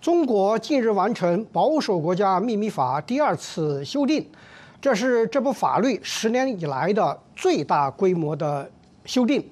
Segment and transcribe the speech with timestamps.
[0.00, 4.26] 中国近日完成保守国家秘密法第二次修订，
[4.80, 8.70] 这是这部法律十年以来的最大规模的
[9.04, 9.46] 修订。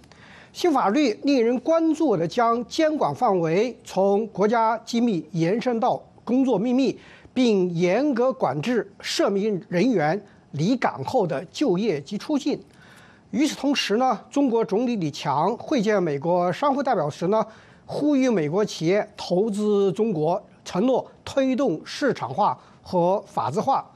[0.50, 6.98] 新法律令人关注的将监管范围从国家机密延伸到工作秘密，
[7.34, 10.18] 并严格管制涉密人员
[10.52, 12.58] 离港后的就业及出境。
[13.32, 17.46] 与此同时呢，中国总理李强会见美国商会代表时呢。
[17.90, 23.90] 呼吁美国企业投资中国，承诺推动市场化和法治化。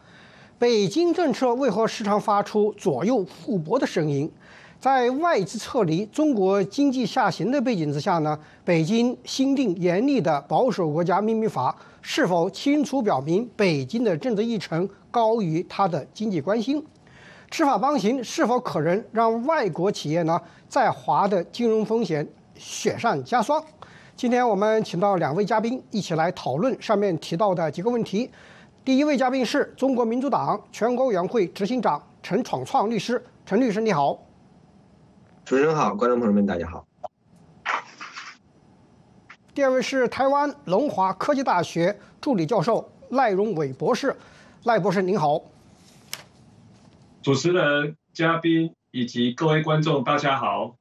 [0.59, 4.32] 北京政策为何时常发出左右互搏的声音？
[4.80, 8.38] 在外资撤离、中国经济下行的背景之下呢？
[8.65, 16.82] 北京新定严厉的保守国家秘密法，是否清楚表明北京的政治议程高于它的经济关心？
[17.51, 22.27] 吃法帮行是否可能让外国企业呢在华的金融风险
[22.62, 23.62] 雪上加霜？
[24.15, 28.30] 今天我们请到两位嘉宾一起来讨论上面提到的几个问题。
[28.85, 34.15] 第一位嘉宾是中国民主党全国委员会执行长陈闯创律师，陈律师你好。
[35.45, 36.87] 主持人好，观众朋友们大家好。
[39.52, 44.16] 第二位是台湾龙华科技大学助理教授赖荣伟博士，
[44.63, 45.43] 赖博士您好。
[47.23, 50.76] 主持人、嘉宾以及各位观众大家好。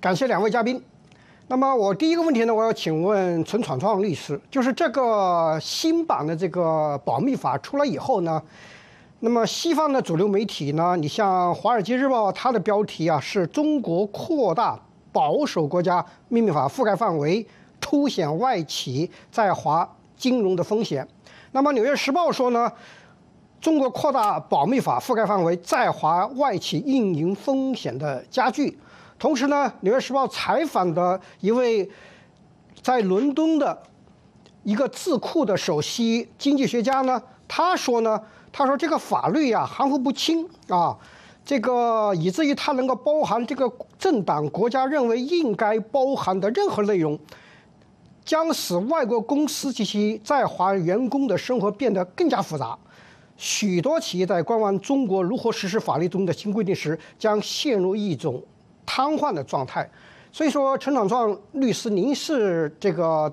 [0.00, 0.80] 感谢两位嘉宾。
[1.48, 8.40] 那么我第一个问题呢，我要请问陈闯闯律师，就是这个新版的这个保密法出来以后呢，
[9.18, 14.78] 那么西方的主流媒体呢，你像《华尔街日报》，它的标题啊是中国扩大
[15.10, 17.44] 保守国家秘密法覆盖范围，
[17.80, 21.04] 凸显外企在华金融的风险。
[21.50, 22.70] 那么《纽约时报》说呢，
[23.60, 28.78] 中国扩大保密法覆盖范围，在华外企运营风险的加剧。
[29.18, 31.90] 同时呢，《纽约时报》采访的一位
[32.80, 33.82] 在伦敦的
[34.62, 38.20] 一个智库的首席经济学家呢，他说呢，
[38.52, 40.96] 他说这个法律呀含糊不清啊，
[41.44, 43.68] 这个以至于它能够包含这个
[43.98, 47.18] 政党国家认为应该包含的任何内容，
[48.24, 52.78] 将使外国公司及其在华员工的生活变得更加复杂。
[53.36, 58.40] 许多企业在观望中国如何实施法律中的新规定时，将陷入一种。
[58.98, 59.88] 瘫痪的状态，
[60.32, 63.32] 所以说陈长壮律师，您是这个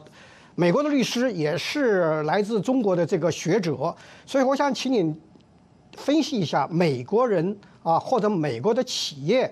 [0.53, 3.95] 美国的律师，也是来自中国的这个学者，
[4.27, 5.15] 所以我想请你
[5.97, 9.51] 分析一下美国人啊，或者美国的企业、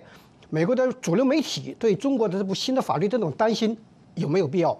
[0.52, 3.76] 美国的主流媒体对中国的这部新的法律这种担心
[4.14, 4.80] 有没有必要？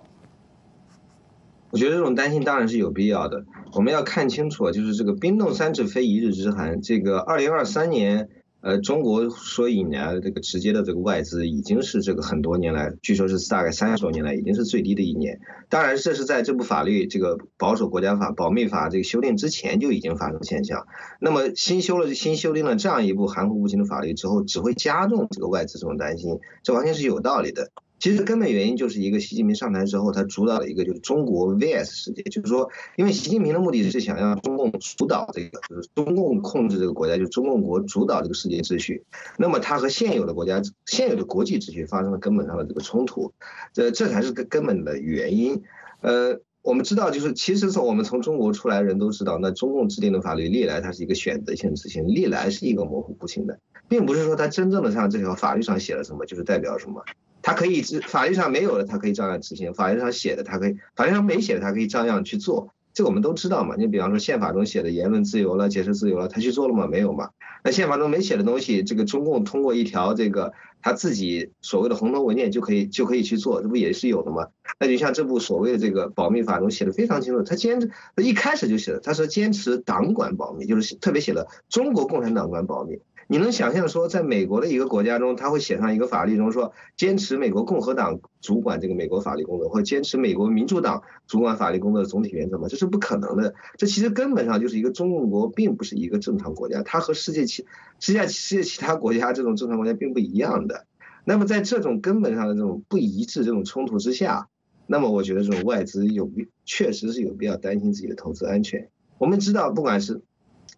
[1.72, 3.44] 我觉得这种担心当然是有必要的。
[3.72, 8.30] 我们要看清楚，就是这个冰冻三尺非一日之寒，这个二零二三年。
[8.64, 15.42] 呃，中国所引来的这个直接的这个外资，已经是这个很多年来，据说是大概三十多年来，已经是最低的一年。
[15.68, 20.88] 当然，这是在这部法律这个保守国家法、保密法这个修订之前就已经发生现象。
[21.20, 27.70] 那么新修了、新修订了这样一部含糊不清的法律之后，只会加重这个外资这种担心，这完全是有道理的。
[28.04, 39.04] 其实根本原因就是一个习近平上台之后，他主导了一个就是中国 VS 世界，就是说，因为习近平的目的是想让中共主导这个，就是中共控制这个国家，就中共国主导这个世界秩序。
[39.38, 43.32] 那么他和现有的国家、现有的国际秩序发生了根本上的这个冲突，
[43.72, 45.64] 这这才是根根本的原因。
[46.02, 57.02] 呃，我们知道，就是其实从我们从中国出来人都知道，那中共制定的法律历来它是一个选择性执行，历来是一个模糊不清的，并不是说它真正的像这条法律上写了什么就是代表什么。
[57.44, 62.74] 他可以执法律上没有的，他可以照样执行；法律上写的，他可以法律上没写的，他可以照样去做。
[62.94, 63.76] 这个我们都知道嘛。
[63.78, 66.88] 你比方说宪法中写的言论自由了、解释自由了，他去做了吗？
[66.88, 67.30] 没有嘛。
[67.64, 74.48] 那宪法中没写的东西，这个中共通过一条这个他自己所谓的红头文件就可以就可以去做，这不也是有的吗？
[74.80, 83.00] 那就像这部所谓的这个保密法中写的非常清楚，他坚持他一开始就写了，他说坚持党管保密，就是特别写了中国共产党管保密。
[83.28, 92.68] 你能想象说，在美国的一个国家中，他会写上一个法律中说，坚持美国共和党主管这个美国法律工作，或者坚持美国民主党主管法律工作的总体原则吗？
[92.68, 93.54] 这是不可能的。
[93.78, 97.66] 这其实根本上就是一个中共国，并不是一个正常国家，它和世界其
[98.00, 100.86] 世界世界其他国家这种正常国家并不一样的。
[101.24, 104.50] 那么在这种根本上的这种不一致、这种冲突之下，
[104.86, 106.30] 那么我觉得这种外资有
[106.66, 108.90] 确实是有必要担心自己的投资安全。
[109.18, 110.22] 我们知道，不管是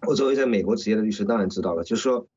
[0.08, 2.28] 我作为在美国职业的律师，当然知道了，就是说。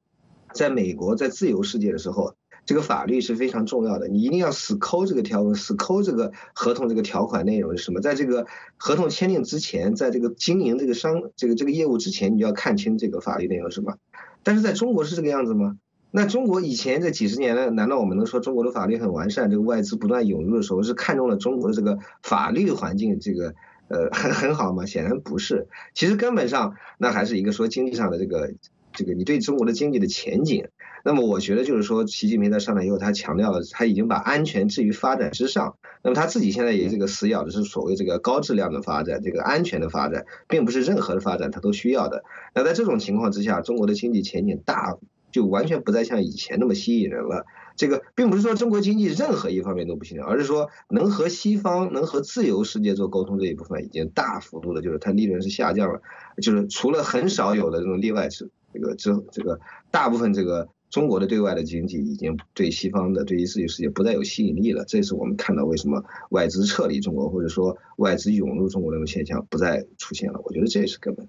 [0.54, 2.34] 在美国，在自由世界的时候，
[2.66, 4.08] 这个法律是非常重要的。
[4.08, 8.00] 你一定要死抠这个条文，死抠这个合同这个条款内容是什么？
[8.00, 8.46] 在这个
[8.76, 13.96] 合同签订之前，在这个经营这个商这个这个业务之前，你就要看清这个法律内容是什么。
[14.42, 15.76] 但是在中国是这个样子吗？
[16.10, 19.50] 那中国以前这几十年呢，难道我们能说中国的法律很完善？
[19.50, 23.54] 这个外资不断涌入的时候，是看中了中国的这个法律环境，这个
[23.88, 24.86] 呃很很好吗？
[24.86, 25.68] 显然不是。
[25.94, 28.54] 其实根本上，那还是一个说经济上的这个
[28.98, 30.66] 这个你对中国的经济的前景。
[31.04, 35.76] 那么我觉得就是说，习近平在上台以后，他强调了他已经把安全置于发展之上。
[36.02, 42.24] 那么他自己现在也这个死咬的是所谓这个高质量的发展，这个安全的发展，并不是任何的发展他都需要的。
[42.54, 44.98] 那在这种情况之下，中国的经济前景大。
[45.30, 47.44] 就完全不再像以前那么吸引人了。
[47.76, 56.00] 这个并不是说中国经济任何一方面都不行，而是说能和西方、能和自由世界做沟通这一部分已经大幅度的，就是它利润是下降了。
[56.40, 59.58] 就是除了很少有的这种例外之这个之这个
[59.90, 64.84] 大部分这个中国的对外的经济已经对西方的、对于自由世界不再有吸引力了。
[64.86, 70.40] 这是我们看到为什么外资撤离中国，或者说外资涌入中国那种现象不再出现了。
[70.44, 71.28] 我觉得这也是根本。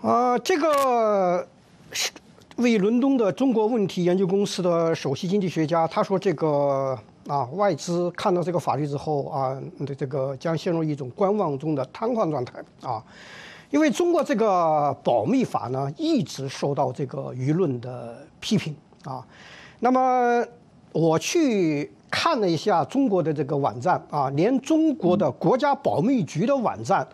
[0.00, 1.46] 啊，这个
[1.92, 2.10] 是
[2.56, 6.98] 位于伦敦的中国问题研究公司的首席经济学家，他说：“这个
[7.28, 9.62] 啊，外资看到这个法律之后啊，
[9.96, 13.02] 这个将陷入一种观望中的瘫痪状态啊，
[13.72, 19.26] 因为中国这个保密法呢，一直受到这个舆论的批评啊。
[19.80, 20.44] 那么
[20.92, 27.04] 我去看了一下中国的这个网站啊，连中国的国家保密局的网站。”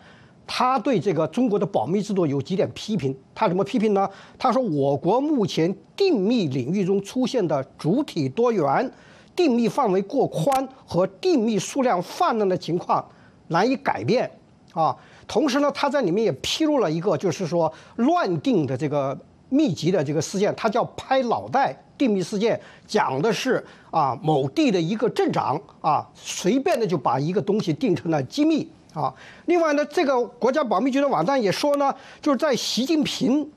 [0.51, 4.09] 他对这个中国的保密制度有几点批评，他怎么批评呢？
[4.39, 8.91] 他说，我国目前定密领域中出现的主体多元、
[9.37, 13.07] 定密范围过宽和定密数量泛滥的情况
[13.49, 14.31] 难以改变
[14.73, 14.97] 啊。
[15.29, 19.17] 同时呢，他在里面也披露了一个，就是说乱定的这个
[19.51, 28.69] 密集的这个事件，他叫拍脑袋定密事件，讲的是啊某地的一个镇长啊随便的就把一个东西定成了机密。
[28.95, 29.15] 啊，
[29.45, 33.49] 另外呢，这个国家保密局的网站也说呢，就是在习近平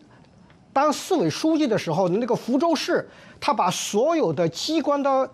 [0.74, 3.10] 当市委书记的时候，那个福州市，
[3.40, 5.28] 他把所有的机关的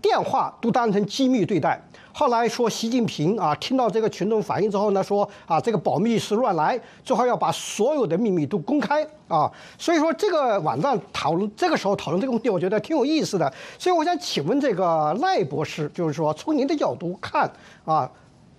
[0.00, 1.82] 电话都当成机密对待。
[2.12, 9.50] 后来说习近平啊，听到这个群众反映之后呢，说啊，这个保密是乱来，最好要把所有的秘密都公开啊。
[9.78, 13.52] 所以说这个网站讨论这个时候讨论这个问题，我觉得挺有意思的。
[13.78, 17.50] 所以我想请问这个赖博士，就是说从您的角度看
[17.84, 18.10] 啊。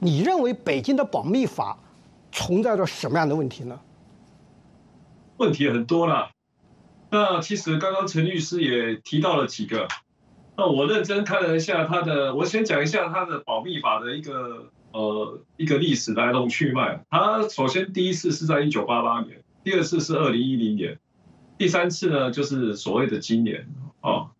[0.02, 1.78] 你认为北京的保密法
[2.32, 3.78] 存在着什么样的问题呢？
[5.36, 6.30] 问题很多了。
[7.10, 9.90] 那其实刚刚陈律师也提到了几个。
[10.60, 17.06] 那我认真看了一下他的，我先讲一下他的保密法的一个呃一个历史来龙去脉。
[17.10, 21.00] 他首先第一次是在一九八八年，第二次是二零一零年，
[21.58, 23.70] 第三次呢就是所谓的今年
[24.02, 24.32] 啊。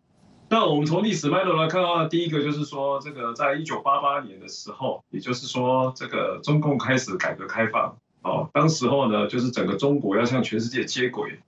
[0.50, 11.38] 那我们从历史脉络来看的，第一个就是说，这个在一九八八年的时候，也就是说，这个中共开始改革开放，哦，当时候呢，就是整个中国要向全世界接轨。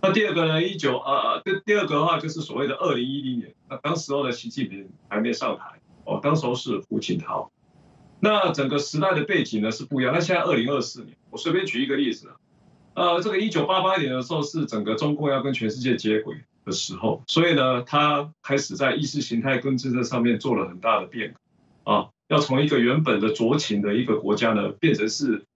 [0.00, 7.50] 那第二个呢，一九呃，第第二个的话就是所谓的二零一零年，那当时候的习近平还没上台，哦，当时候是胡锦涛。
[8.20, 10.12] 那整个时代的背景呢是不一样。
[10.12, 12.34] 那现在二零二四年，我随便举一个例子啊，
[12.94, 16.36] 呃，这个一九八八年的时候是整个中共要跟全世界接轨。
[16.64, 25.46] 的时候，所以呢，他开始在意识形态跟政策上面做了很大的变革，啊，要从一个原本的左倾的一个国家呢，变成是，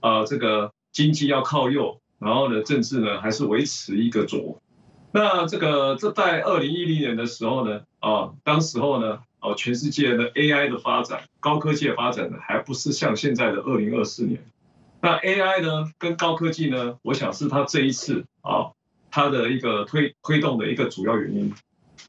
[0.00, 4.60] 啊，这个经济要靠右，然后呢，政治呢还是维持一个左。
[5.12, 14.42] 那这个这在二零一零年的时候呢，啊，当时候呢，哦，全世界的 AI 的发展，高科技的发展呢，还不是像现在的二零二四年。
[15.00, 18.72] 那 AI 呢，跟高科技呢，我想是他这一次啊。
[19.10, 21.54] 它的一个推推动的一个主要原因，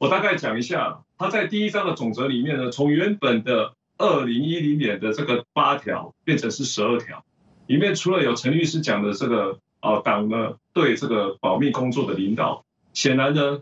[0.02, 1.00] 我大概讲一下。
[1.18, 7.24] 它在第一章的总则里面呢，从原本的二零一零年的这个八条变成是十二条，
[7.68, 13.62] 里面除了有陈律师讲的这个啊党呢对这个保密工作的领导，显然呢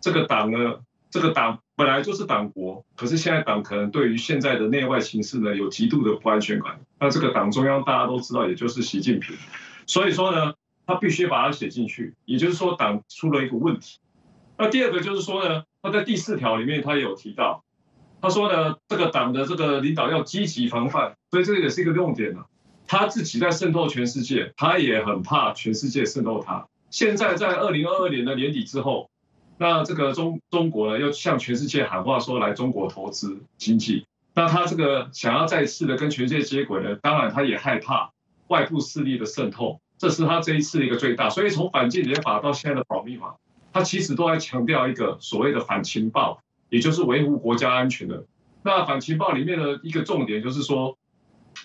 [0.00, 6.80] 这个党呢这个党本来就是党国，可是现在党可能对于现在的内外形势呢有极度的不安全感。
[6.98, 9.36] 那这个党中央大家都知道，也就是习近平，
[9.86, 10.54] 所以说呢。
[10.90, 13.98] 他必须把它写进去，也就是说党出了一个问题。
[14.56, 17.62] 那第二个就是说呢，他在第四条里面他也有提到，
[18.22, 22.46] 他说呢，这个党的这个领导要积极防范，所以这个也是一个重点了。
[22.88, 26.66] 他自己在渗透全世界，他也很怕全世界渗透他。
[26.90, 29.10] 现在在二零二二年的年底之后，
[29.58, 38.10] 那这个中中国呢要向全世界喊话说来中国投资经济，那他这个想要再次的跟全世界接轨呢，当然他也害怕
[38.48, 39.80] 外部势力的渗透。
[39.98, 43.36] 这是他这一次的一个最大，所以从反间谍法到现在的保密法，
[43.72, 46.40] 他其实都在强调一个所谓的反情报，
[46.70, 48.24] 也就是维护国家安全的。
[48.62, 50.96] 那反情报里面的一个重点就是说，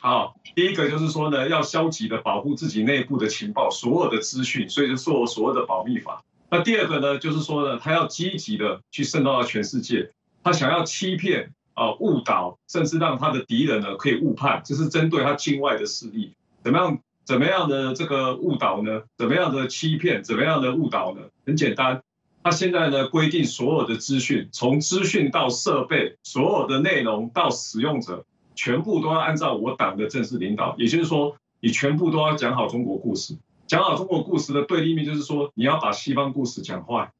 [0.04, 6.26] 好，第一个就是说呢，要消极的保护自己内部的情报，所有的资讯，所以就做所有的保密法。
[6.50, 10.12] 那第二个呢，就是说呢，他要积极的去渗透到全世界，
[10.44, 19.04] 他想要欺骗啊、误导，甚至让他的敌人呢可以误判，这是针对他境外的势力，怎么样怎么样的这个误导呢？
[19.18, 20.22] 怎么样的欺骗？
[20.22, 21.22] 怎么样的误导呢？
[21.46, 22.04] 很简单，
[22.44, 28.26] 他现在呢规定所有的资讯，从资讯到设备，所有的内容到使用者。
[28.56, 33.38] 全部都要按照我党的正式领导，也就是说，你全部都要讲好中国故事。
[33.66, 37.12] 讲好中国故事的对立面就是说，你要把西方故事讲坏，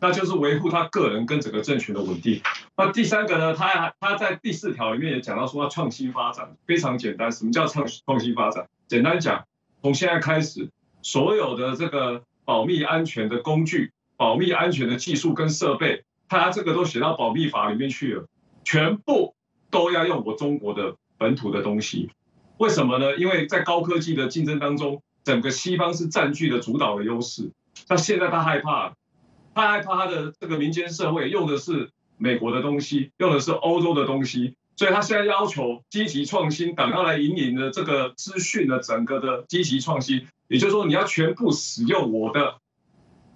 [0.00, 2.40] 那就是维护他个人跟整个政权的稳定。
[2.76, 7.30] 那第三个呢，他他在第四条里面也讲到说要创新发展，非常简单。
[7.30, 8.68] 什么叫创创新发展？
[8.88, 9.44] 简单讲，
[9.82, 10.70] 从现在开始，
[11.02, 18.26] 所有的这个保密安全的工具、保密安全的技术跟设备，他这个都写到保密法里面去了，
[18.64, 19.34] 全部。
[19.72, 22.10] 都要用我中国的本土的东西，
[22.58, 23.16] 为什么呢？
[23.16, 27.50] 因为在高科技的竞争当中，整个西方是占据了主导的优势。
[27.88, 28.94] 那现在他害怕，
[29.54, 40.26] 他害怕他的这个民间社会用的是美国的东西，用的是欧洲的东西，所以他现在要求积极创新，党要来引领的这个资讯的整个的积极创新。
[40.48, 42.58] 也就是说，你要全部使用我的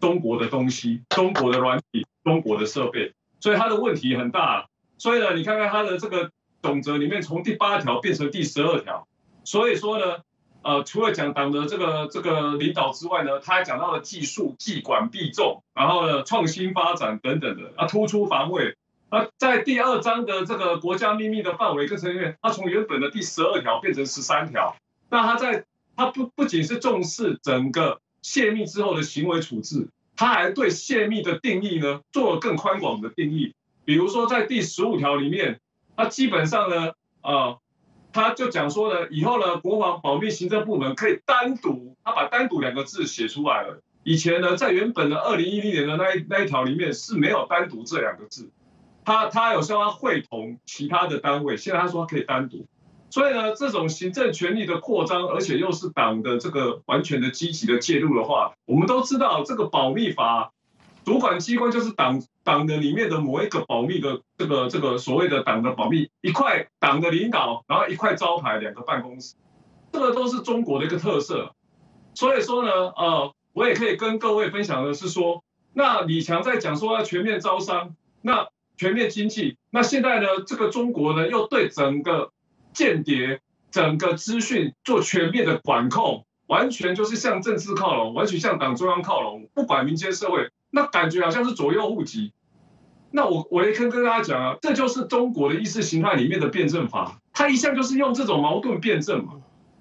[0.03, 4.69] 中国的东西，中国的软体，中国的设备，所以他的问题很大。
[4.99, 6.31] 所以呢，你看看他的这个
[6.63, 9.07] 总则里面，从第八条变成第十二条。
[9.45, 10.17] 所以说呢，
[10.63, 18.77] 呃，除了讲党的这个这个领导之外呢，他还讲到了技术、既管必重，然后呢，创新发展等等的啊，突出防卫。
[19.09, 24.75] 那在第二章的这个国家秘密的范围跟成员，他从原本的第十二条变成十三条。
[25.09, 33.55] 那他在他不不仅是重视整个泄密之后的行为处置，他还对泄密的定义呢做了更宽广的定义。
[33.87, 35.61] 比如说，在第十五条里面，
[35.97, 37.59] 它基本上呢，呃，
[38.13, 43.81] 他就讲说呢，以后呢，国防保密行政部门可以单独，他把“单独”两个字写出来了。
[44.03, 48.51] 以前呢，在原本的二零一零年的那一那一条里面是没有“单独”这两个字，
[49.05, 52.67] 他他有说他会同其他的单位，现在他说可以单独。
[53.09, 60.53] 所以呢，这种行政权力的扩张，而且又是党的这个完全的积极的介入的话，我们都知道这个保密法。
[61.07, 69.37] 主管机关就是党党的里面的某一个保密的这个这个所谓的党的保密一块党的领导，然后一块招牌两个办公室，
[69.93, 71.55] 这个都是中国的一个特色。
[72.15, 82.33] 所以说呢，呃，我也可以跟各位分享的是说，那李强在讲说要全面招商，那全面经济，那现在呢，这个中国呢又对整个
[82.73, 90.51] 间谍、整个资讯做全面的管控，完全就是向政治靠拢，完全向党中央靠拢，不管民间社会。
[90.71, 92.33] 那感觉好像是左右互击，
[93.11, 99.35] 那我我也可以跟大家讲啊，这就是中国的意识形态里面的辩证法，他一向就是用这种矛盾辩证嘛，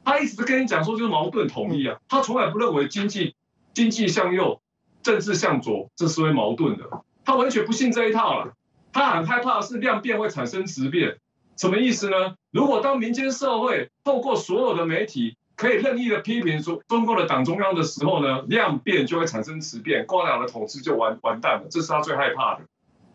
[0.04, 3.36] 他一直跟你讲说就是矛盾统一啊，他从来不认为经济
[3.74, 4.62] 经济向右，
[5.04, 6.86] 政治向左这是会矛盾的，
[7.26, 8.54] 他完全不信这一套了，
[8.94, 11.18] 他很害怕是量变会产生质变，
[11.58, 12.36] 什么意思呢？
[12.52, 15.38] 如果当民间社会透过所有的媒体。
[15.56, 22.62] 可以任意的批评说中共的党中央的时候呢，量变就会产生质变，共产党的统治就完完蛋了，这是他最害怕的。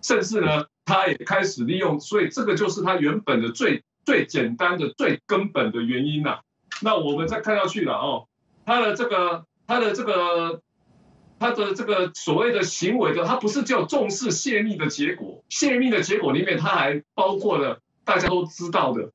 [0.02, 6.40] 甚至呢，他也开始利用，所以这个就是他原本的最最简单的、最根本的原因呐。
[6.80, 8.26] 那我们再看下去了哦，
[8.64, 10.62] 他的这个他的这个
[11.38, 19.10] 他的这个所谓的行为的，他不是就重视泄密的结果，泄密的结果里面，他还包括了大家都知道的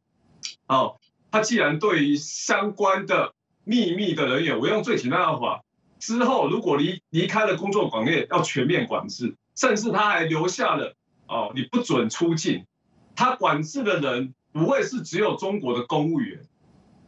[0.68, 0.98] 哦。
[1.36, 3.34] 他既然对于相关的
[3.66, 5.64] 秘密的人员，我用最简单的话，
[6.00, 10.96] 之后如果离离开了工作岗位，要全面管制，甚至他还留下了
[11.28, 12.66] 哦，你不准出境。
[13.18, 16.40] 他管制的人不会是只有中国的公务员，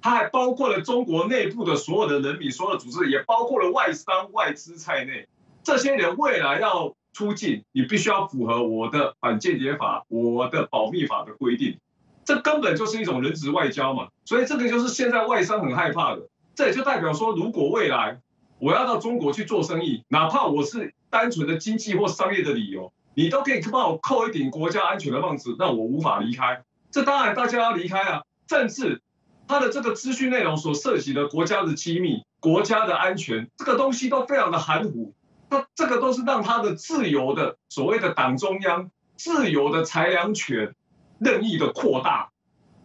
[0.01, 5.25] 他还包括了中国内部的所有的人民、所有的组织，也包括了外商外资在内。
[5.63, 11.79] 这些人未来要出境，你必须要符合我的反间谍法、我的保密法的规定。
[12.27, 16.27] 这根本就是一种人质外交嘛，所以这个就是现在外商很害怕的。
[16.55, 18.19] 这也就代表说，如果未来
[18.59, 26.63] 我要到中国去做生意，哪怕我是单纯的经济或商业的理由，你都可以帮我扣一顶国家安全的帽子，让我无法离开。
[26.91, 28.23] 这当然大家要离开啊。
[28.45, 29.01] 政治
[29.47, 35.13] 它的这个资讯内容所涉及的国家的机密、国家的安全，这个东西都非常的含糊。
[35.49, 40.75] 那这个都是让他的自由的所谓的党中央自由的裁量权。
[41.19, 42.31] 任意的扩大，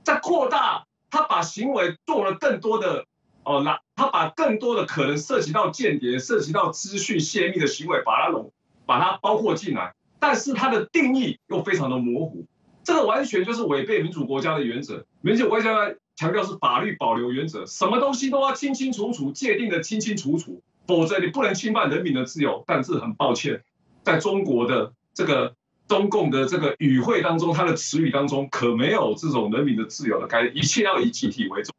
[0.04, 3.06] 在扩大，他把行为做了更多的
[3.44, 8.52] 哦，那他把更多的可能涉及到间谍、涉及到资讯泄密的行为，把它拢
[8.86, 12.46] 把它包括进来，但是它的定义又非常的模糊。
[12.84, 15.06] 这个完全就是违背民主国家的原则。
[15.20, 22.64] 民主国家强调是法律保留原则，什么东西都要清清楚楚界定的清清楚楚，否则你不能侵犯人民的自由。
[22.66, 23.62] 但是很抱歉，
[24.02, 25.54] 在中国的这个
[25.92, 31.74] 中共的这个语汇当中，它的词语当中可没有这种人民的自由的概念，一切要以集体为重。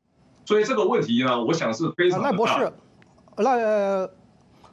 [0.46, 2.72] 所以这个问题呢，我想是非常赖博士，
[3.38, 4.08] 赖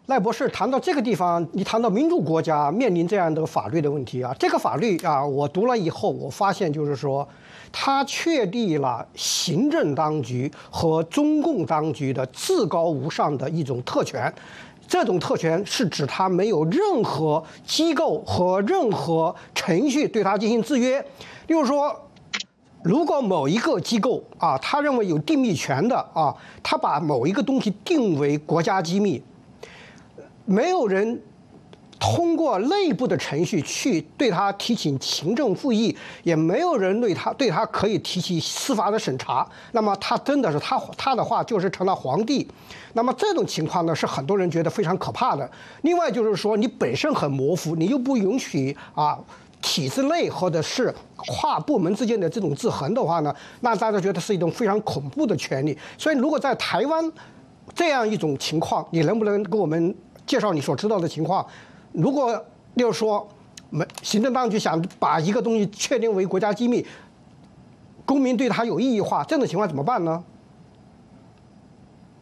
[0.07, 7.27] 赖博士谈到这个地方，你谈到民主国家面临这样的法律的问题啊，这个法律啊，我读了以后，我发现就是说，
[7.73, 14.33] 它确立了行政当局和中共当局的至高无上的一种特权，
[14.87, 21.01] 这种特权是指它没有任何机构和任何程序对它进行制约，
[21.47, 21.95] 例如说。
[22.83, 29.23] 如果某一个机构啊，他认为有定密权的啊，他把某一个东西定为国家机密，
[30.47, 31.21] 没有人
[32.01, 42.49] 通过内部的程序去对他提起行政复议，也没有人对他对他可以提起司法的审查，那么他真的是他他的话就是成了皇帝。
[42.95, 45.49] 那么这种情况呢，是很多人觉得非常可怕的。
[45.83, 49.19] 另外就是说，你本身很模糊，你又不允许啊。
[49.63, 55.77] 体制内或者是跨部门之间的这种制衡的话呢，那大家觉得是一种非常恐怖的权利。
[55.99, 57.13] 所以，如果在台湾
[57.75, 59.95] 这样一种情况，你能不能给我们
[60.27, 61.47] 介绍你所知道的情况？
[61.93, 62.45] 如果
[62.75, 63.29] 例如说，
[63.71, 66.87] 没行政当局想把一个东西确定为国家机密，
[68.05, 70.25] 公民对它有异议化，这种情况怎么办呢？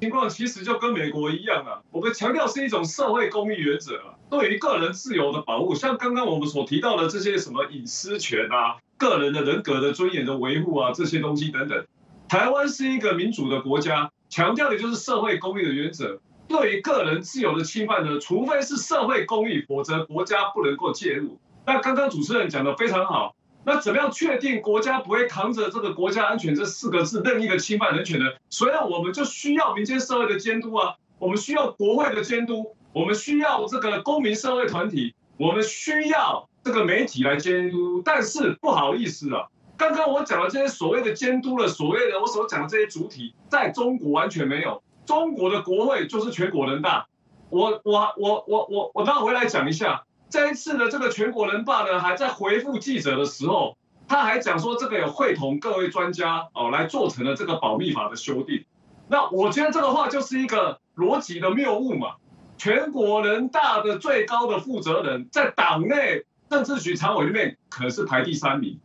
[0.01, 4.15] 情况其实就跟美国一样啊，我们强调是一种社会公益原则啊。
[4.31, 11.85] 对于个人自由的保护，像刚刚我们所提到的这些什么隐私权啊、个人的人格的尊严的维护啊，这些东西等等，
[12.29, 16.21] 台湾是一个民主的国家，强调的就是社会公益的原则。
[16.49, 21.39] 对于个人自由的侵犯呢，除非是社会公益，否则国家不能够介入。
[21.67, 28.27] 那刚刚主持人讲的非常好，那怎么样确定国家不会扛着这个国家安全这四个字任意的侵犯人权呢？
[28.49, 32.75] 所以我们就需要民间社会的监督啊，我们需要国会的监督。
[32.95, 44.83] 我们需要这个公民社会团体，我们需要这个媒体来监督，但是不好意思啊，刚刚我讲的这些所谓的监督的所谓的我所讲的这些主体，在中国完全没有。
[45.09, 47.07] 中国的国会就是全国人大。
[47.49, 58.67] 我我我我我我倒回来讲一下，这一次的这个全国人大呢，还在回复记者的时候，他还讲说这个有会同各位专家哦来做成了这个保密法的修订。
[59.09, 62.17] 那我觉得这个话就是一个逻辑的谬误嘛。
[62.59, 68.79] 全国人大的最高的负责人，在党内政治局常委里面可是排第三名。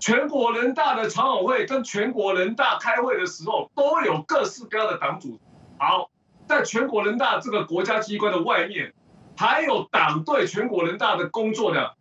[0.00, 5.38] 全国人大的常委会跟全国人大开会的时候，都有各式各样的党组。
[5.80, 6.10] 好，
[6.46, 8.92] 在全国人大这个国家机关的外面，
[9.34, 11.94] 还有党对全国人大的工作的，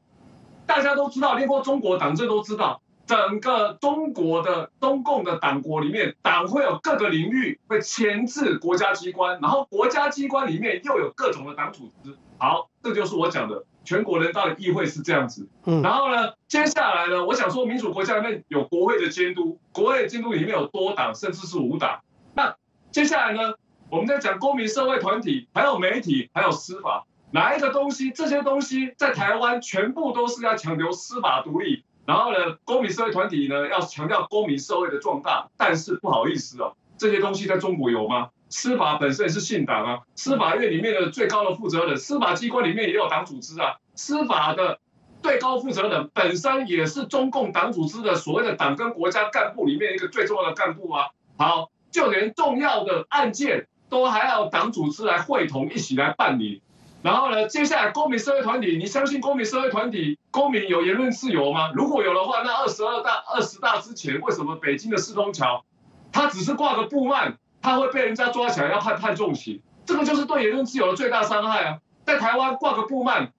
[0.67, 2.81] 大家都知道，连过中国党政都知道。
[3.05, 12.17] 整个中国的中共的党国里面，党会有各个领域会牵制国家机关，然后国家机关里面又有各种的党组织。
[12.37, 15.47] 好，这就是我讲的全国人大的议会是这样子。
[15.63, 22.01] 嗯，然后呢，接下来呢，我想说民主国家里面有国会的监督，国会监督里面有多党甚至是五党。
[22.35, 22.57] 那
[22.91, 23.55] 接下来呢，
[23.89, 28.11] 我们在讲公民社会团体，还有媒体，还有司法，哪一个东西？
[28.11, 31.83] 这些东西在台湾全部都是要强求司法独立。
[32.05, 38.29] 然后呢，公民社会团体呢要强调公民社会的壮大，但是不好意思哦，这些东西在中国有吗？
[38.49, 44.79] 司法本身也是信党啊，司法院里面的最高的负责人，司法机关里面也有党组织啊，司法的
[45.21, 51.09] 最高负责人本身也是中共党组织的所谓的党跟国家干部里面一个最重要的干部啊。
[51.37, 56.61] 好，就连重要的案件都还要党组织来会同一起来办理。
[57.01, 57.47] 然后呢？
[57.47, 61.71] 接下来公民社会团体，你相信公民社会团体公民有言论自由吗？
[61.73, 65.63] 如果有的话，那二十二大、二十大之前，为什么北京的四通桥，
[66.11, 69.61] 他只是挂个布幔，他会被人家抓起来要判判重刑？
[69.85, 71.77] 这个就是对言论自由的最大伤害啊！
[72.05, 73.29] 在台湾挂个布幔，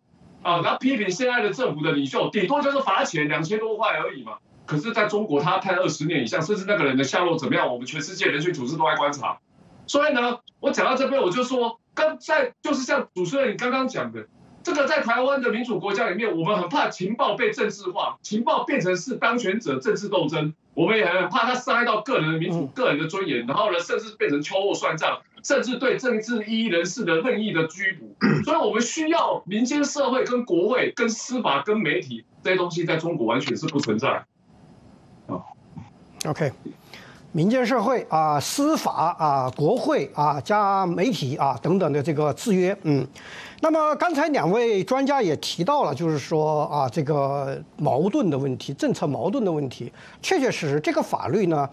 [0.42, 4.38] 啊，然后批评现在的政府的领袖，顶多就是罚钱两千多块而已嘛。
[4.64, 9.38] 可是在中国，他判二十年以上，甚至那个人的下落怎么样，我们全世界人权组织都在观察。
[9.90, 11.80] 所以呢，我讲到这边，我就说。
[11.92, 14.24] 刚在就是像主持人你刚刚讲的，
[14.62, 28.14] 这个在台湾的民主国家里面，我们很怕情报被政治化，情报变成是当权者政治斗争，我们也很怕它伤害到个人的民主、个人的尊严，然后呢，甚至变成秋后算账，甚至对政治异议人士的任意的拘捕。
[28.46, 34.24] 所以我们需要民间社会、跟国会、跟司法、跟媒体这些东西，在中国完全是不存在。
[36.24, 36.52] OK。
[37.32, 43.06] 民间社会啊、司法啊、国会啊加媒体啊等等的这个制约，嗯，
[43.60, 51.68] 那么刚才两位专家也提到了，就是说啊这个矛盾的问题、政策矛盾的问题，确确实实这个法律呢，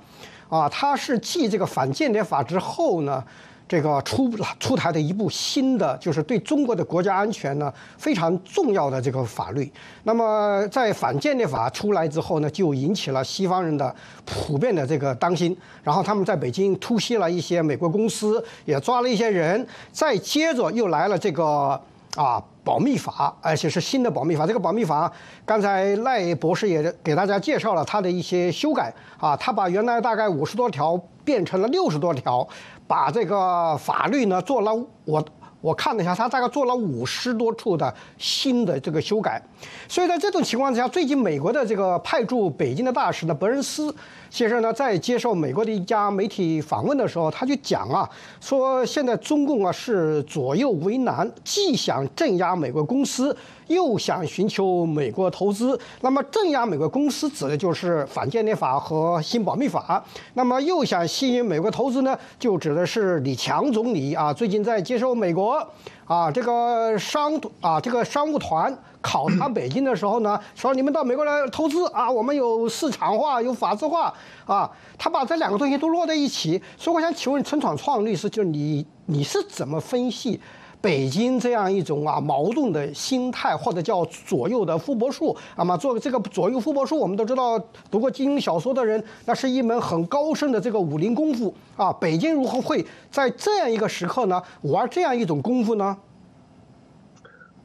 [0.49, 3.23] 啊它是继这个反间谍法之后呢。
[3.67, 9.69] 这个出出台的一部新的，就是对中国的国家安全呢非常重要的这个法律。
[10.03, 13.93] 那么在反间谍法出来之后呢，就引起了西方人的
[14.25, 15.55] 普遍的这个担心。
[15.83, 19.67] 然后他们在北京突袭了一些美国公司，也抓了一些人。
[19.91, 21.79] 再接着又来了这个
[22.15, 24.47] 啊保密法，而且是新的保密法。
[24.47, 25.11] 这个保密法，
[25.45, 32.47] 刚才赖博士也给大家介绍了它的一些修改啊，他把原来大概五十多条变成了六十多条。
[32.87, 34.73] 把这个法律呢做了，
[35.05, 35.23] 我
[35.59, 39.41] 我看了一下，他大概做了五十多处的新的这个修改，
[39.87, 43.93] 所以在这种情况之下，最近美国的这个派驻北京的大使呢，伯恩斯。
[44.29, 48.07] 先生呢，在接受美国的一家媒体访问的时候，他就讲啊，
[48.39, 53.35] 说现在中共啊是左右为难，既想镇压美国公司，
[53.67, 55.79] 又想寻求美国投资。
[56.01, 65.65] 那么镇压美国公司指的就是反间谍法和新保密法，那么又想吸引美国投资呢，就指的是李强总理啊，最近在接受美国。
[66.07, 74.13] 啊，这个商啊，这个商务团考察北京的时候呢， 说你们到美国来投资啊，我们有市场化，有法制化
[74.45, 76.61] 啊，他把这两个东西都落在一起。
[76.77, 80.39] 所以我想请问陈闯创律师，就是你你是怎么分析
[80.79, 85.35] 北京这样一种啊矛盾的心态，或者叫左右的傅伯术？
[85.57, 87.59] 那么做这个左右傅伯术，我们都知道，
[87.89, 91.91] 读过金庸小说的人，那是一门很高深的这个武林功夫啊。
[91.93, 95.97] 北京如何会在这样一个时刻呢，玩这样一种功夫呢？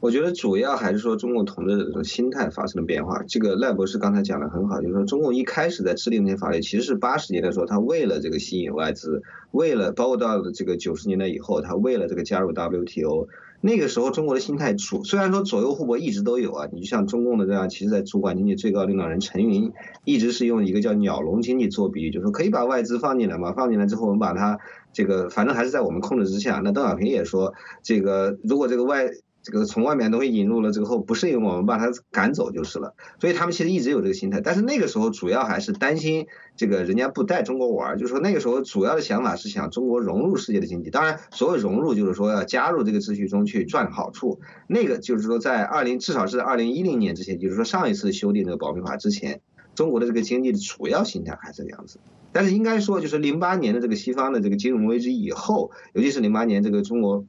[0.03, 3.23] 我觉得主要还是说中共统治的心态发生了变化。
[3.25, 13.29] 这个赖博士刚才讲的很好，就是说中共一开始在制定这些法律，其实是八十年代的时候，他为了这个吸引外资，为了包括到了这个九十年代以后，他为了这个加入 WTO，
[13.61, 19.71] 那个时候中国的心态主虽然说左右互搏一直都有啊，你就像中共的这样，其实在主管经济最高领导人陈云
[20.03, 24.59] 一直是用一个叫鸟笼经济做比喻，就是说可以把外资放进来嘛，放进来之后我们把它
[24.91, 26.59] 这个反正还是在我们控制之下。
[26.61, 29.07] 那邓小平也说，这个如果这个外
[29.43, 32.95] 这个从外面东西引入了之后不适应，我们把它赶走就是了。
[33.19, 40.89] 所以他们其实一直有这个心态，但是那个时候主要还是担心这个人家不带中国玩，就是说那个时候主要的想法是想中国融入世界的经济。
[40.89, 44.39] 当然，所谓融入就是说要加入这个秩序中去赚好处。
[44.67, 49.41] 那个就是说在二零至少是二零一零年之前，就是说上一次修订这个保密法之前，
[49.75, 51.99] 中国的这个经济的主要心态还是这样子。
[52.31, 57.25] 但是应该说，就是零八年的这个西方的这个金融危机以后，尤其是零八年这个中国。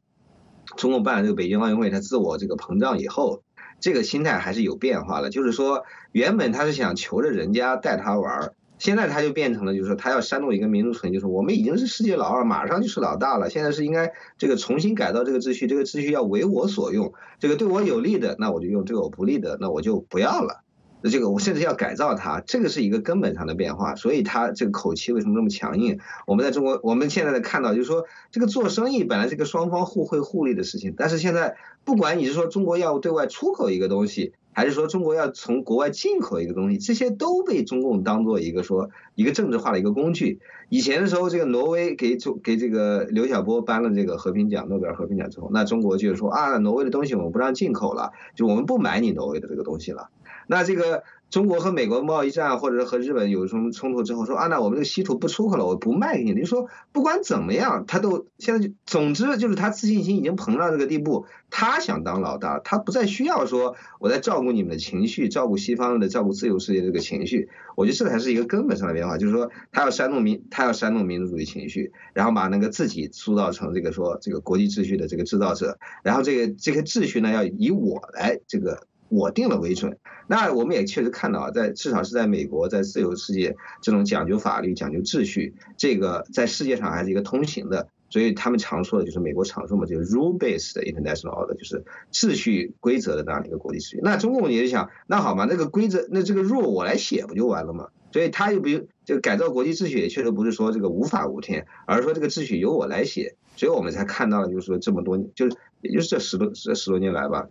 [0.77, 3.43] 中共办了这个北京奥运会，他自我这个膨胀以后，
[3.81, 5.31] 这个心态还是有变化了。
[5.31, 13.49] 就是说，原本他是想求着人家带他玩儿，现在他就变成了，就是说他要煽动一个民族主义，就是我们已经是世界老二，马上就是老大了。
[13.51, 20.64] 现在是应该这个重新改造这个秩序，这个秩序要为我所用，这个对我有利的，那我就用；对我不利的，那我就不要了。
[21.11, 25.99] 这个我甚至要改造它，这个是一个根本上的变化，所以他这个口气为什么这么强硬？
[26.27, 40.41] 我们在中国，我们现在在看到，就是说这个做生意本来是个双方互惠互利的事情，但是现在不管你是说中国要对外出口一个东西，还是说中国要从国外进口一个东西，这些都被中共当做一个说一个政治化的一个工具。
[40.71, 50.09] 以前的时候，这个挪威给中给这个刘晓波颁了这个和平奖，诺贝尔和平奖之后，那中国就是说啊，挪威的东西我们不让进口了，就我们不买你挪威的这个东西了。
[50.47, 56.33] 那这个中国和美国贸易战，或者和日本有什么冲突之后，说啊，那我们这个稀土不出口了，我不卖给你。
[56.33, 67.49] 你说不管怎么样，他都现在就，总之就是他自信心已经膨胀这个地步，他想当老大，他不再需要说我在照顾你们的情绪，照顾西方的，照顾自由世界这个情绪。
[67.75, 78.87] 我觉得这才是一个根本上的变化，就是说他要煽动民，他要煽动民族主义情绪，然后把那个自己塑造成这个说这个国际秩序的这个制造者，然后这个这个秩序呢要以我来这个。
[79.15, 79.97] 我定了为准，
[80.27, 87.89] 那我们也确实看到，在至少是在美国，在自由世界这种讲究法律、讲究秩序，这个在世界上还是一个通行的。
[88.11, 94.01] 所以他们常说的就是美国常说嘛，就是 rule-based international order，就是秩序规则的这样的一个国际秩序。
[94.03, 97.89] 那中共也是想，那好嘛，那个规则，那这个 rule 我来写不就完了吗？
[98.13, 103.35] 所以他又不用这个改造国际秩序，也确实不是说这个无法无天，而是说这个秩序由我来写。
[103.57, 107.49] 所以我们才看到了，就是说这么多，就是也就是这十多这十多年来吧。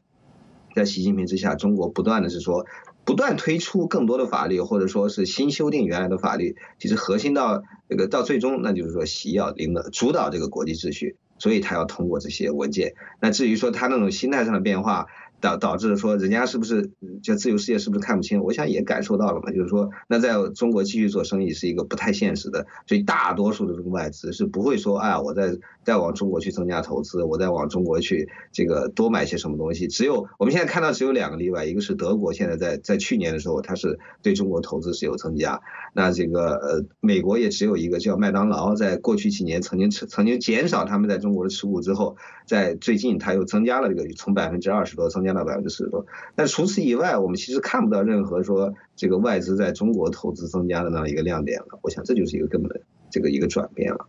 [0.76, 2.66] 在习近平之下，中国不断的是说，
[3.06, 6.56] 不断推出更多的法律，或者说是新修订原来的法律。
[6.80, 12.96] 其实核心到这个到最终，那就是说习要领导主导这个国际秩序，所以他要通过这些文件。
[13.22, 15.08] 那至于说他那种心态上的变化，
[15.44, 16.90] 导导致说人家是不是
[17.22, 18.42] 叫自由世界是不是看不清？
[18.42, 29.88] 我想也感受到了嘛，就是说那在中国继续做生意是一个不太现实的，所以大多数的这个外资是不会说，哎，我在再往中国去增加投资，我再往中国去这个多买些什么东西。
[29.88, 35.60] 只有我们现在看到只有两个例外，一个是德国，现在在在去年的时候它是对中国投资是有增加，
[35.94, 42.16] 那这个呃美国也只有一个叫麦当劳，在过去几年曾经曾经减少他们在中国的持股之后，
[42.48, 46.06] 在最近它又增加了这个从百分之二十多增加到百分之四十多。
[46.36, 51.80] 但除此以外，我们其实看不到任何说这个外资在中国投资增加的那样一个亮点了。
[51.82, 54.08] 我想这就是一个根本的这个一个转变了。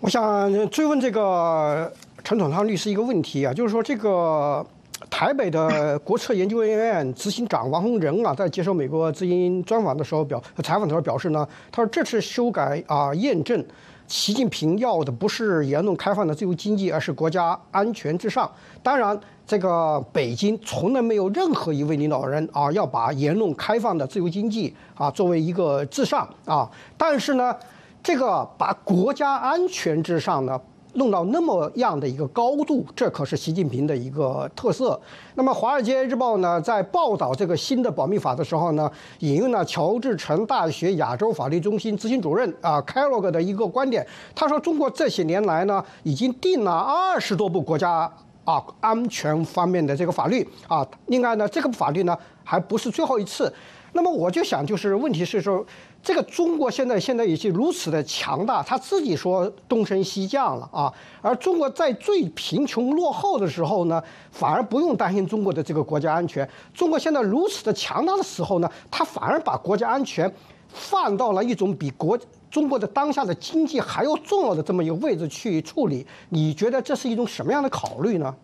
[0.00, 4.64] 我想追问这个陈统昌律师一个问题啊，就是说这个
[5.10, 13.64] 台北的国策研究院执行长王洪仁啊，在接受美国之音专访的时候表采访的时候表示呢，他说这次修改啊验证。
[14.08, 18.50] 习近平要的不是言论开放的自由经济，而是国家安全至上。
[18.82, 26.68] 当然，这个北京从来没有任何一位领导人啊要把言论开放的自由经济啊作为一个至上啊。
[26.96, 27.54] 但是呢，
[28.02, 30.58] 这个把国家安全至上呢。
[30.94, 34.98] 弄到那么样的一个高度，这可是习近平的一个特色。
[35.34, 44.04] 那么，《华尔街日报》呢，在报道这个新的保密法的时候呢，引用了乔治城大学亚洲法律中心执行主任啊凯洛格的一个观点。
[44.34, 48.10] 他说，中国这些年来呢，已经定了二十多部国家
[48.44, 50.86] 啊安全方面的这个法律啊。
[51.06, 53.52] 另外呢，这个法律呢，还不是最后一次。
[53.92, 55.64] 那么，我就想，就是问题是说。
[56.08, 60.90] 这个中国现在现在已经如此的强大，他自己说东升西降了啊。
[61.20, 66.48] 而中国在最贫穷落后的时候呢，反而不用担心中国的这个国家安全。
[66.72, 70.32] 中国现在如此的强大的时候呢，他反而把国家安全
[70.68, 72.18] 放到了一种比国
[72.50, 76.06] 中国的当下的经济还要重要的这么一个位置去处理。
[76.30, 78.34] 你觉得这是一种什么样的考虑呢？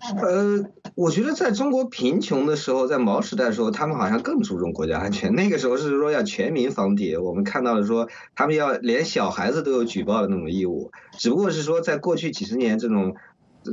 [0.00, 5.34] 呃，我觉得在中国贫穷的时候，在毛时代的时候，他们好像更注重国家安全。
[5.34, 10.92] 那个时候是说要全民防谍，我们看到了说他们要连小孩子都有举报的那种义务。
[11.12, 13.16] 只不过是说在过去几十年这种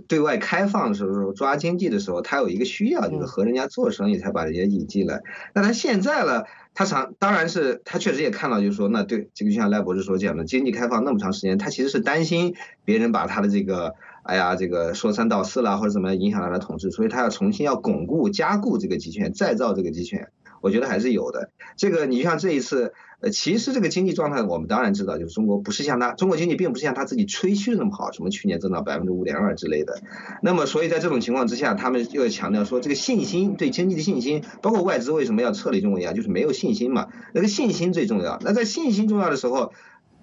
[0.08, 5.22] 对外开放的时候，抓经济的时候，他有一个需要，就是和人家做生意才把人家引进来。
[5.54, 13.96] 那他现在了，他常当然是他确实也看到，就是说那对这个就像赖博士所讲的，经济开放那么长时间，他其实是担心别人把他的这个。
[14.22, 20.30] 哎呀，这个说三道四啦，或者怎么样影响他的统治，所以他要重新要巩固、加固这个集权，再造这个集权，
[20.62, 21.52] 我觉得还是有的。
[21.78, 30.02] 这个你像这一次，呃，其实这个经济状态，我们当然知道，就是中国不是像他，中国经济并不是像他自己吹嘘的那么好，什么去年增长百分之五点二之类的。
[30.42, 37.08] 那么，所以在这种情况之下，他们又要强调说，这个信心对经济的信心，包括外资为什么要撤离中国一样，就是没有信心嘛。
[37.34, 38.40] 那个信心最重要。
[38.42, 39.74] 那在信心重要的时候。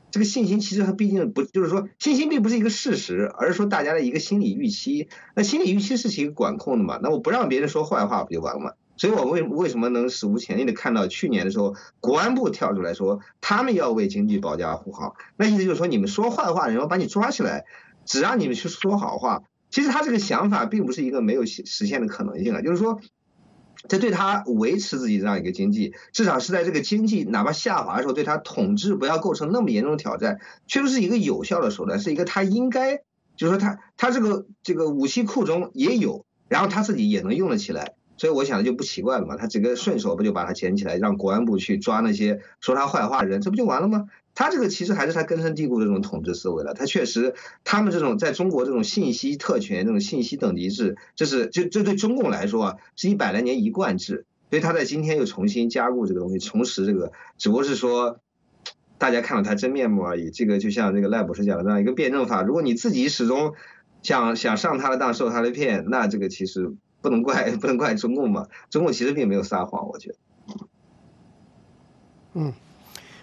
[0.09, 5.09] 这个信心其实它毕竟不，就是说信心并不是一个事实，而是说大家的一个心理预期。
[5.35, 6.99] 那心理预期是一个管控的嘛？
[7.03, 8.73] 那我不让别人说坏话不就完了吗？
[8.97, 17.65] 所以我为为什么能史无前例的看到去年的时候，国安部跳出来说他们要为经济保驾护航，那意思就是说你们说坏话，然后把你抓起来，
[18.05, 19.43] 只让你们去说好话。
[19.71, 23.01] 其实他这个想法并不是一个没有实现的可能性啊，就是说。
[23.89, 32.97] 这对他维持自己这样一个经济，至少是在这个经济哪怕下滑的时候，对他统治不要构成那么严重的挑战，确实是一个有效的手段，是一个他应该，
[33.37, 44.07] 就是说他他这个这个武器库中也有，然后他自己也能用得起来，所以我想就不奇怪了嘛，他整个顺手不就把它捡起来，让国安部去抓那些说他坏话的人，这不就完了吗？
[44.35, 46.75] 他这个其实还是他根深蒂固的这种统治思维了。
[46.75, 54.27] 他确实，他们这种在中国这种信息特权、这种信息等级制，这是这这对中共来说啊，是一百来年一贯制。
[54.49, 58.21] 所以他在今天又重新加固这个东西，重拾这个，只不过是说
[58.97, 60.31] 大家看到他真面目而已。
[60.31, 63.55] 这个就像这个赖博士讲的这样一个辩证法，如果你自己始终
[64.03, 66.75] 想想上他的当、受他的骗，那这个其实
[67.07, 68.45] 不能怪 不能怪中共嘛。
[68.69, 70.17] 中共其实并没有撒谎，我觉得。
[72.35, 72.53] 嗯。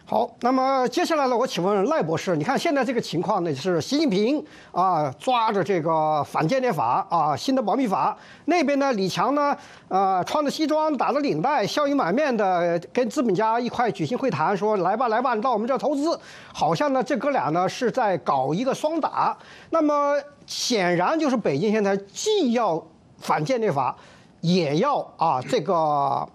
[0.06, 1.36] 好，那么接下来呢？
[1.36, 8.16] 我请问赖博士，你看现在这个情况呢，是习近平啊抓着这个反间谍法啊，新的保密法，
[8.46, 16.20] 那边呢，李强呢，呃，穿着西装，打着领带，笑意满面的跟资本家一块举行会谈，说来吧来吧，你到我们这投资，
[16.54, 19.36] 好像呢这哥俩呢是在搞一个双打。
[19.70, 20.16] 那么
[20.46, 22.86] 显然就是北京现在既要
[23.24, 23.98] 反间谍法，
[24.42, 26.30] 也要啊这个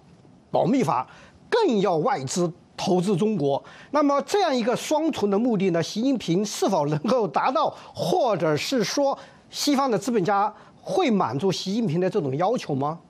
[0.51, 1.07] 保密法，
[1.49, 2.53] 更要外资。
[2.81, 5.83] 投资中国，那么这样一个双重的目的呢？
[5.83, 9.19] 习近平是否能够达到，或者是说
[9.51, 13.01] 西方的资本家会满足习近平的这种要求吗？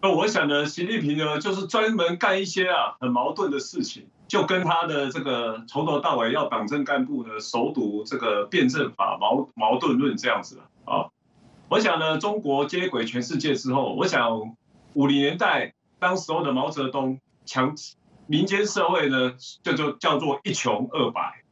[0.00, 4.08] 那我想呢，习近平呢就是专门干一些啊很矛盾的事情。
[4.26, 11.06] 就跟他的这个从头到尾要党政干部呢熟读这个辩证法矛矛盾论这样子啊。
[11.72, 14.54] 我想呢，中国接轨全世界之后，我想
[14.92, 17.74] 五零年代当时候的毛泽东强
[18.26, 19.32] 民间社会呢，
[19.62, 21.42] 就就叫做一穷二白。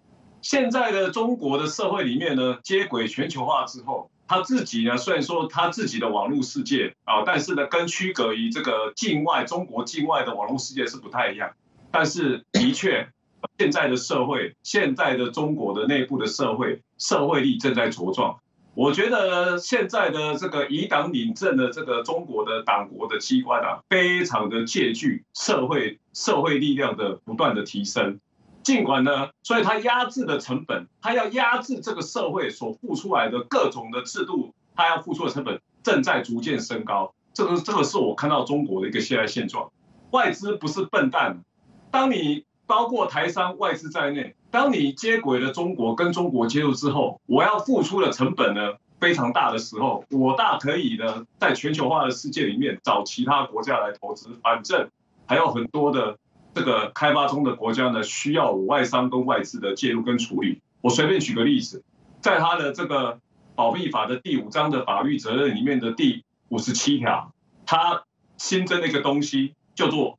[0.43, 11.53] 现在的中国的社会里面呢，接轨全球化之后，他自己呢，虽然说他自己的网络世界啊，但是呢，跟区隔于这个境外中国境外的网络世界是不太一样。
[11.91, 13.09] 但是的确，
[13.57, 18.39] 现在的社会，现在的中国的内部的社会，社会力正在茁壮。
[18.81, 28.21] 我觉得现在的这个以党领政的这个中国的党国的机关啊，非常的借据社会社会力量的不断的提升。
[28.63, 37.13] 尽管呢，所以它压制的成本，它要压制这个社会所付出来的各种的制度，它要付出的成本正在逐渐升高。
[37.35, 39.71] 这个这个是我看到中国的一个现在现状。
[40.13, 41.45] 外资不是笨蛋。
[41.91, 54.89] 当你包括台商外资在内，当你接轨了中国跟中国接入之后，我要付出的成本呢非常大的时候，我大可以呢在全球化的世界里面找其他国家来投资，反正
[55.27, 56.19] 还有很多的
[56.55, 60.61] 这个开发中的国家呢需要我外商跟外资的介入跟处理。
[60.81, 61.85] 我随便举个例子，
[62.21, 63.21] 在他的这个
[63.55, 67.33] 保密法的第五章的法律责任里面的第五十七条，
[67.67, 68.03] 它
[68.37, 70.19] 新增了一个东西叫做。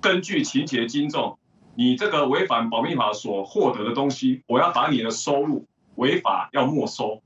[0.00, 1.38] 根据情节轻重，
[1.76, 7.22] 你这个违反保密法所获得的东西，我要把你的收入违法要没收，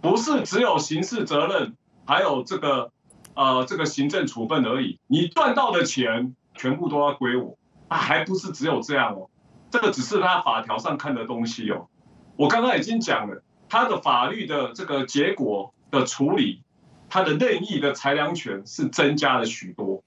[0.00, 2.92] 不是只有刑事责任，还有这个
[3.34, 4.98] 呃这个行政处分而已。
[5.06, 7.58] 你赚到的钱全部都要归我，
[7.88, 9.28] 还不是只有这样哦，
[9.70, 11.88] 这个只是他法条上看的东西哦。
[12.36, 16.62] 我刚刚已经讲了，他的法律的这个结果的处理，
[17.08, 20.02] 他的任意的裁量权是增加了许多。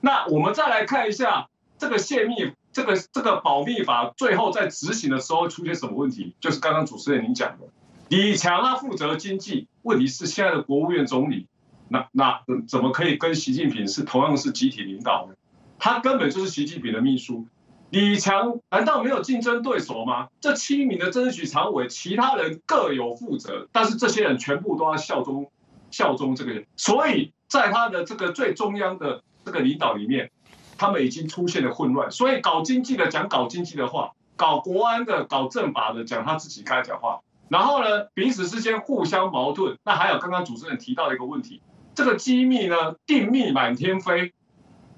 [0.00, 6.36] 那我们再来看一下这个泄密，这个这个保密法最后在执行的时候出现什么问题？
[6.40, 7.66] 就是刚刚主持人您讲的，
[8.08, 11.48] 李强他负责经济，问题是现在的国务院总理，
[11.88, 15.34] 那那怎么可以跟习近平是同样是集体领导呢？
[15.78, 17.46] 他根本就是习近平的秘书，
[17.90, 20.28] 李强难道没有竞争对手吗？
[20.40, 25.50] 这七名的政治局常委，其他人各有负责，但是这些人全部都要效忠
[25.90, 29.22] 效忠这个人，所以在他的这个最中央的。
[29.42, 30.30] 这个领导里面，
[30.80, 39.76] 他们已经出现了混乱，所以搞经济的讲搞经济的话，搞国安的、搞政法的讲他自己该讲话，然后呢，彼此之间互相矛盾。
[39.84, 41.60] 那还有刚刚主持人提到的一个问题，
[41.94, 44.32] 这个机密呢，定密满天飞。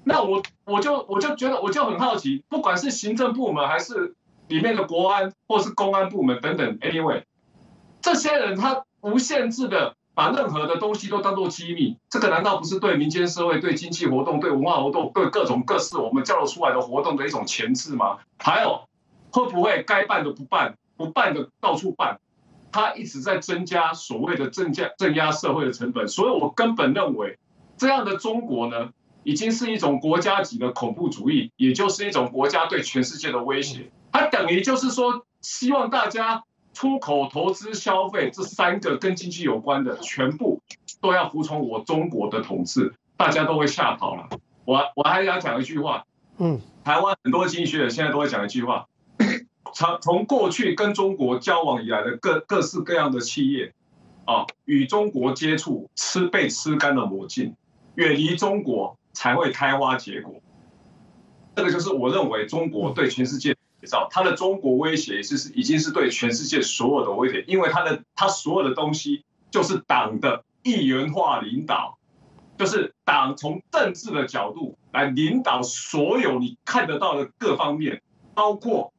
[0.05, 4.15] 那我我就我就觉得我就很好奇，不管是行政部门还是
[4.47, 7.23] 里面的国安或是公安部门等等，anyway，
[8.01, 9.97] 这些人他无限制的。
[10.15, 18.19] 把任何的东西都当做机密，这个难道不是对民间社会、对经济活动、对文化活动、对各种各式我们交流出来的活动的一种前置吗？
[18.37, 18.87] 还有，
[19.31, 22.19] 会不会该办的不办，不办的到处办？
[22.71, 26.07] 他一直在增加所谓的镇压、镇压社会的成本。
[26.07, 27.39] 所以我根本认为，
[27.77, 28.89] 这样的中国呢，
[29.23, 33.91] 已经是一种国家级的恐怖主义，也就是一种国家对全世界的威胁。
[34.11, 36.43] 它等于就是说，希望大家。
[36.73, 40.61] 出口、投资、消费这三个跟经济有关的，全部
[40.99, 44.27] 都要服从我中国的统治，大家都会吓跑了。
[44.65, 46.05] 我我还想讲一句话，
[46.37, 48.87] 嗯，台湾很多经济学者现在都会讲一句话：
[49.73, 53.73] 从从过去跟中国交往以来的各各式各样的企业，
[54.25, 57.55] 啊，与中国接触吃被吃干的魔镜，
[57.95, 60.35] 远离中国才会开花结果。
[61.55, 63.55] 这个就是我认为中国对全世界。
[64.09, 71.97] 他的中国威胁是是已经是对全世界所有的威胁，因为他的他所有的东西就是党的一元化领导，
[72.57, 78.01] 就是党从政治的角度来领导所有你看得到的各方面，
[78.33, 78.93] 包括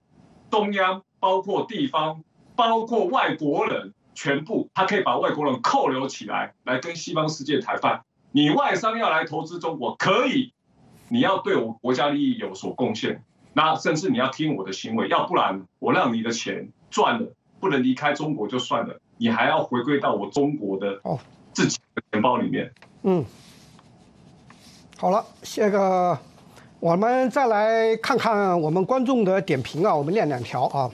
[0.50, 2.22] 中央、包括地方、
[2.54, 8.02] 包括外国人，全部他可以把外国人扣留起来，来跟西方世界谈判。
[8.30, 10.52] 你外商要来投资中国可以，
[11.08, 13.24] 你要对我国家利益有所贡献。
[13.54, 21.18] 那甚至你要听我的行为，要不然我让你的钱赚了，不能离开中国就算了，你还要回归到我中国的哦
[21.52, 22.72] 自己的钱包里面。
[23.04, 23.24] 嗯，
[24.98, 26.18] 好了，这个
[26.80, 30.90] 我们再来看看我们观众的点评啊，我们念两条啊，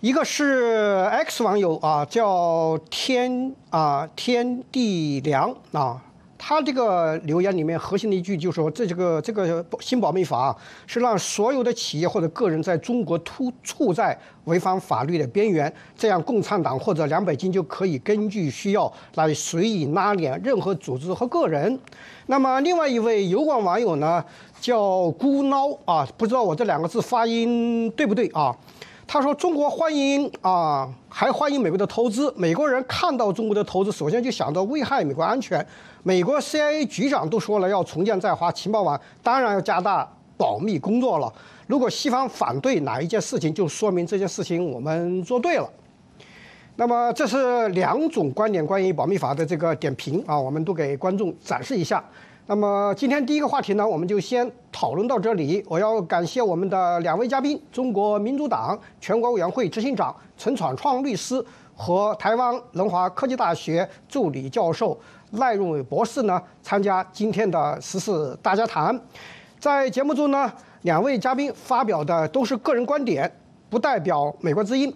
[0.00, 6.00] 一个是 X 网友啊，叫天啊天地良啊。
[6.46, 10.54] 他这个留言里面核心的一句就是说，这这个这个新保密法
[10.86, 21.80] 是让所有的企业或者个人在中国突处在违反法律的边缘，这样共产党或者两百斤就可以根据需要来随意拉脸任何组织和个人。
[22.26, 24.22] 那么另外一位油管网友呢，
[24.60, 28.54] 叫孤孬啊，不知道我这两个字发音对不对啊？
[29.06, 32.32] 他说：“中国欢迎啊，还欢迎美国的投资。
[32.36, 35.64] 美国人看到中国的投资，首先就想到危害美国安全。
[36.02, 41.32] 美国 CIA 局长都说了要重建在华情报网，当然要加大保密工作了。
[41.66, 45.70] 如果西方反对哪一件事情，就说明这件事情我们做对了。
[46.76, 52.02] 那么这是两种观点关于保密法的这个点评啊，我们都给观众展示一下。”
[52.46, 55.64] 那么今天第一个话题呢，我们就先讨论到这里。
[55.66, 61.42] 我要感谢我们的两位嘉宾：中国民主党全国委员会执行长陈闯创律师
[61.74, 64.98] 和台湾龙华科技大学助理教授
[65.30, 69.00] 赖荣伟博士呢，参加今天的时事大家谈。
[69.58, 73.30] 在节目中呢，两位嘉宾发表的都是个人观点，
[73.70, 74.92] 不代表美国之音。